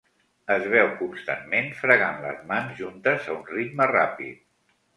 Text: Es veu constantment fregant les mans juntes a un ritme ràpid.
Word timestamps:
Es 0.53 0.63
veu 0.75 0.87
constantment 1.01 1.69
fregant 1.83 2.19
les 2.25 2.41
mans 2.53 2.75
juntes 2.81 3.31
a 3.33 3.35
un 3.37 3.47
ritme 3.53 3.91
ràpid. 3.95 4.45